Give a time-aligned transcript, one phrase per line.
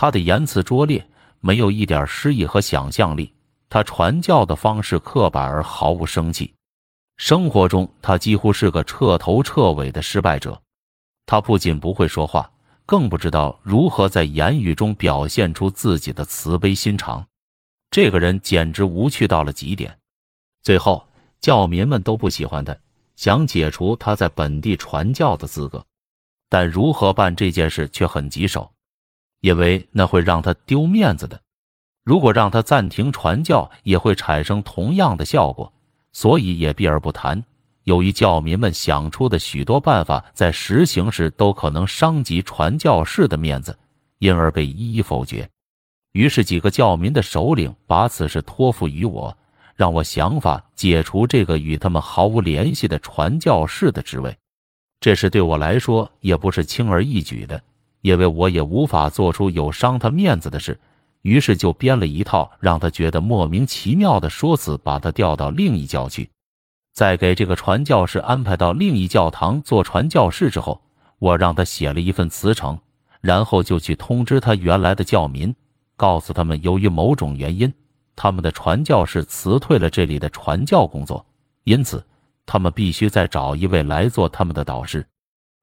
[0.00, 1.06] 他的言辞拙劣，
[1.40, 3.34] 没有一点诗意和想象力。
[3.68, 6.54] 他传教的方式刻板而毫无生气。
[7.18, 10.58] 生活中，他几乎是个彻头彻尾的失败者。
[11.26, 12.50] 他不仅不会说话，
[12.86, 17.22] 更不知道如何在言语中表现出自己的慈悲心肠。
[17.90, 19.94] 这个人简直无趣到了极点。
[20.62, 21.06] 最后，
[21.42, 22.74] 教民们都不喜欢他，
[23.16, 25.84] 想解除他在本地传教的资格。
[26.48, 28.72] 但如何办这件事却很棘手，
[29.40, 31.40] 因为那会让他丢面子的。
[32.04, 35.72] 如果让他暂停传教，也会产生同样的效果，
[36.12, 37.44] 所以也避而不谈。
[37.84, 43.76] 由于教民们想出的许多办法在实行时都可能伤及传教士的面子，
[44.18, 45.48] 因而被一一否决。
[46.12, 49.36] 于是几个教民的首领把此事托付于我，
[49.76, 54.36] 让我想法解除这个与他们毫无联系的传教士的职位。
[55.00, 57.62] 这事对我来说也不是轻而易举的，
[58.00, 60.78] 因为我也无法做出有伤他面子的事。
[61.22, 66.30] 于是就编了一套让他觉得莫名其妙的说辞，把他调到另一教去。
[66.94, 70.82] 在给这个传教士安排到另一教堂做传教士之后，
[71.18, 72.78] 我让他写了一份辞呈，
[73.20, 75.54] 然后就去通知他原来的教民，
[75.96, 77.72] 告诉他们由于某种原因，
[78.16, 81.24] 他们的传教士辞退了这里的传教工作，
[81.64, 82.04] 因此。
[82.46, 85.06] 他们必须再找一位来做他们的导师。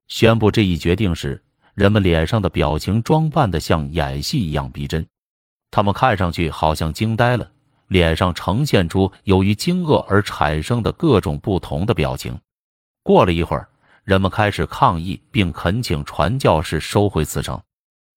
[0.08, 1.44] 宣布这一决定时，
[1.78, 5.06] 人们脸上的表情装扮的像演戏一样逼真，
[5.70, 7.48] 他们看上去好像惊呆了，
[7.88, 12.36] 脸上呈现出由于惊愕而产生的各种不同的表情。
[13.04, 13.70] 过了一会儿，
[14.04, 17.62] 人们开始抗议，并恳请传教士收回辞呈。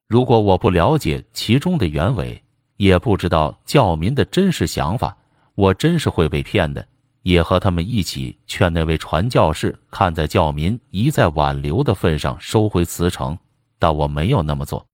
[0.09, 2.43] 如果我不了解其中的原委，
[2.79, 5.15] 也不知道教民的真实想法，
[5.55, 6.89] 我真是会被骗的。
[7.25, 13.37] 也和他们一起劝那位传教士，看在教民一再挽留的份上收回辞呈，
[13.81, 14.87] 但我没有那么做。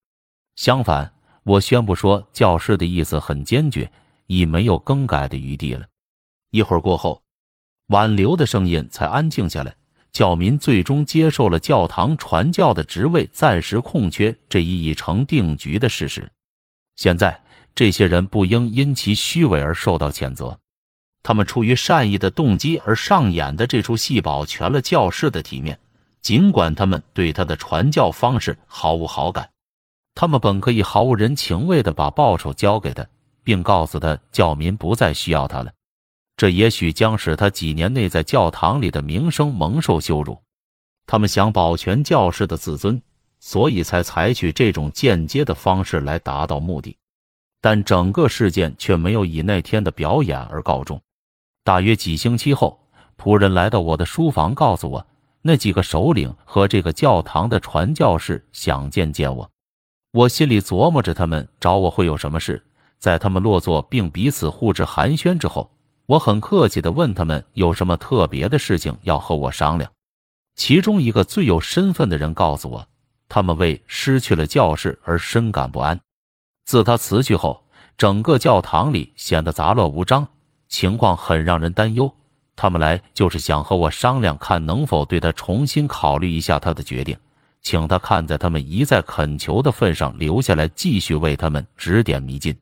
[0.55, 3.93] 相反，我宣布说，教士的意思很坚决，
[4.27, 5.85] 已没有更改的余地了。
[6.51, 7.23] 一会儿过后，
[7.89, 9.77] 挽留的声音才安静下来。
[10.13, 16.33] 教民最终接受了教堂传教的职位暂时空缺这一已成定局的事实。
[16.95, 17.39] 现在，
[17.75, 20.59] 这些人不应因其虚伪而受到谴责。
[21.23, 25.79] 他们出于善意的动机而上演的这出戏，保全了教士的体面，
[26.27, 29.49] 尽管他们对他的传教方式毫无好感。
[30.13, 33.07] 他们本可以毫无人情味地把报酬交给他，
[33.45, 35.71] 并告诉他教民不再需要他了。
[36.37, 40.37] 这也许将使他几年内在教堂里的名声蒙受羞辱。
[41.07, 43.01] 他们想保全教士的自尊，
[43.39, 46.97] 所以才采取这种间接的方式来达到目的。
[47.61, 51.01] 但整个事件却没有以那天的表演而告终。
[51.63, 52.81] 大约几星期后，
[53.17, 55.07] 仆人来到我的书房，告诉我
[55.47, 59.49] 那几个首领和这个教堂的传教士想见见我。
[60.11, 62.65] 我心里琢磨着他们找我会有什么事。
[62.99, 65.71] 在他们落座并彼此互致寒暄之后，
[66.07, 69.89] 我很客气地问他们有什么特别的事情要和我商量。
[70.57, 72.89] 其中一个最有身份的人告诉我，
[73.29, 76.01] 他们为失去了教士而深感不安。
[76.65, 77.63] 自他辞去后，
[77.97, 80.27] 整个教堂里显得杂乱无章。
[80.69, 82.13] 情况很让人担忧，
[82.57, 87.15] 他们来就是想和我商量，看能否对他重新考虑一下他的决定，
[87.61, 92.57] 请他看在他们一再恳求的份上留下来，继续为他们指点迷津。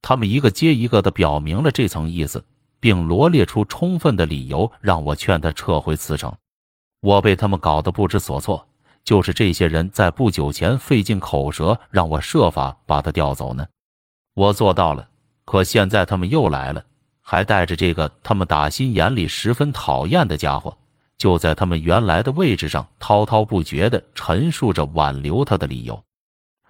[0.00, 2.42] 他们一个接一个的表明了这层意思，
[2.80, 6.34] 并罗列出充分的理由，让我劝他撤回辞呈。
[7.00, 8.66] 我被他们搞得不知所措，
[9.04, 13.66] 就是这些人在不久前费尽口舌让我设法把他调走呢。
[14.34, 15.08] 我做到了，
[15.44, 16.84] 可现在他们又来了。
[17.28, 20.78] 还带着这个他们打心眼里十分讨厌的家伙，
[21.18, 26.00] 就在他们原来的位置上滔滔不绝地陈述着挽留他的理由，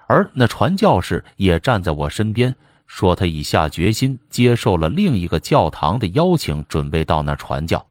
[0.06, 2.56] 而那传教士也站在我身边，
[2.86, 7.86] 说他已下决心接受了另一个教堂的邀请，准备到那传教。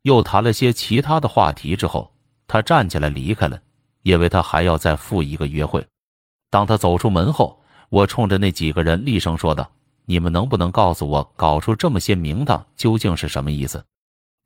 [0.00, 2.10] 又谈了些其他的话题之后，
[2.46, 3.60] 他站起来离开了，
[4.02, 5.86] 因为他还要再赴一个约会。
[6.48, 7.60] 当他走出门后，
[7.90, 9.70] 我冲着那几个人厉声说道。
[10.10, 13.84] 你们能不能告诉我，搞出这么些名堂究竟是什么意思？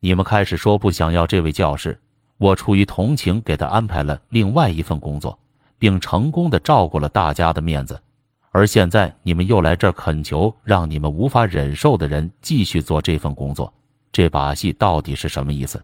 [0.00, 1.96] 你们开始说不想要这位教师，
[2.36, 5.38] 我出于同情给他安排了另外一份工作，
[5.78, 8.02] 并成功的照顾了大家的面子。
[8.50, 13.72] 而现在你们又来这儿恳求，让你们无法忍受的人继续做这份工作，
[14.10, 15.80] 这把戏到底是什么意思？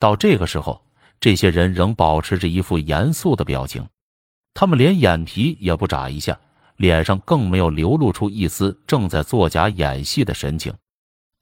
[0.00, 0.82] 到这个时候，
[1.20, 3.86] 这些人仍保持着一副严肃的表情，
[4.54, 6.36] 他们连眼皮也不眨一下。
[6.76, 10.72] 脸上更没有流露出一丝正在作假演戏的神情。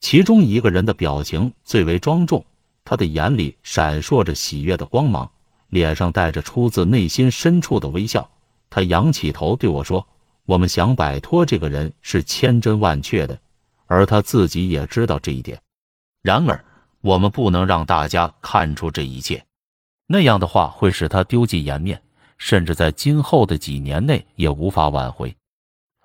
[0.01, 2.45] 其中一个人的表情最为庄重，
[2.85, 5.31] 他的眼里闪烁着喜悦的光芒，
[5.69, 8.29] 脸上带着出自内心深处的微笑。
[8.69, 10.07] 他仰起头对我说
[10.45, 13.39] ：“我们想摆脱这个人是千真万确的，
[13.87, 15.61] 而他自己也知道这一点。
[16.23, 16.65] 然而，
[17.01, 19.45] 我们不能让大家看出这一切，
[20.07, 22.03] 那样的话会使他丢尽颜面，
[22.45, 25.33] 甚至在今后的几年内也无法挽回。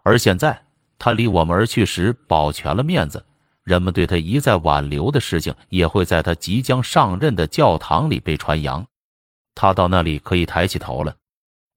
[0.03, 0.61] 而现在，
[0.99, 3.25] 他离我们而去时保全了面子，
[3.63, 8.85] 人们对他一再挽留的事情也会在他即将上任的教堂里被传扬。
[9.55, 11.15] 他到那里可以抬起头了。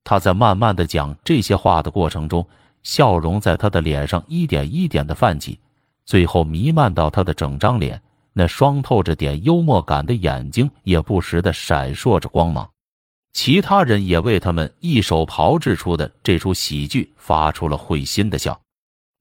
[0.05, 2.47] 他在慢慢的讲这些话的过程中，
[2.83, 5.59] 笑容在他的脸上一点一点的泛起，
[6.05, 7.99] 最后弥漫到他的整张脸。
[8.35, 12.71] 那双透着点幽默感的眼睛也不时的闪烁着光芒，
[13.33, 18.61] 其他人也为他们一手炮制出的这出喜剧发出了会心的笑，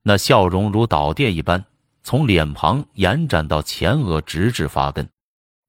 [0.03, 1.63] 那笑容如导电一般，
[2.03, 5.07] 从脸庞延展到前额，直至发根。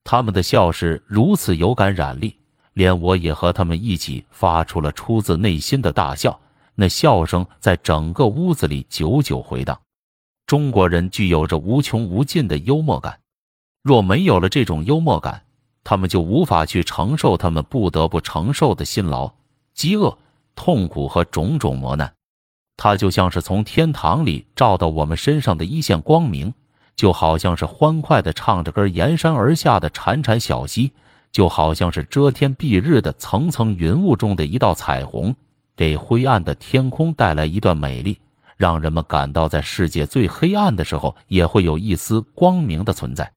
[0.04, 2.34] 他们的笑是如此有感染力，
[2.72, 6.40] 连我也和他们一起发出了出自内心的大笑。
[6.75, 9.78] 那笑声在整个屋子里久久回荡。
[10.46, 13.20] 中国人具有着无穷无尽的幽默感。
[13.82, 15.44] 若没有了这种幽默感，
[15.82, 19.32] 他们就无法去承受他们不得不承受的辛劳、
[19.74, 20.16] 饥饿、
[20.54, 22.12] 痛苦和种种磨难。
[22.76, 26.52] 它就像是从天堂里照到我们身上的一线光明，
[26.96, 30.92] 就好像是欢快的唱着歌沿山而下的潺潺小溪，
[31.30, 35.34] 就好像是遮天蔽日的层层云雾中的一道彩虹，
[35.76, 38.18] 给灰暗的天空带来一段美丽，
[38.56, 43.30] 让人们感到在世界最黑暗的时候也会有一丝光明的存在。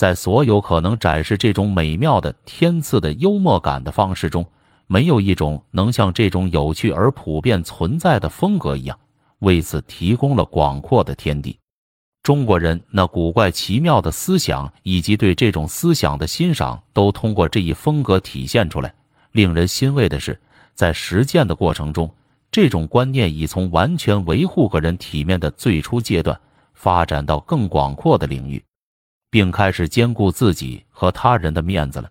[0.00, 4.46] 在所有可能展示这种美妙的天赐的幽默感的方式中，
[4.86, 8.98] 没有一种能像这种有趣而普遍存在的风格一样，
[9.40, 11.58] 为此提供了广阔的天地。
[12.22, 18.90] 中国人那古怪奇妙的思想以及对这种思想的欣赏，都通过这一风格体现出来。
[19.32, 20.40] 令人欣慰的是，
[20.74, 22.10] 在实践的过程中，
[22.50, 26.40] 这种观念已从完全维护个人体面的最初阶段，
[26.72, 28.64] 发展到更广阔的领域。
[29.30, 32.10] 并开始兼顾自己和他人的面子了。